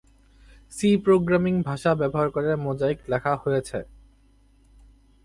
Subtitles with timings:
[0.71, 3.79] C programming ভাষা ব্যবহার করে মোজাইক লেখা হয়েছে।